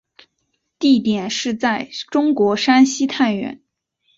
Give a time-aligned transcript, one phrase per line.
[0.79, 3.61] 地点是在中国山西太原。